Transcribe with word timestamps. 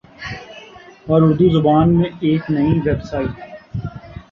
اور 1.07 1.21
اردو 1.21 1.49
زبان 1.51 1.93
میں 1.97 2.09
ایک 2.21 2.49
نئی 2.51 2.79
ویب 2.85 3.03
سائٹ 3.03 3.31